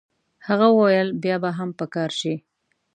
[0.47, 2.35] هغه وویل بیا به هم په کار شي.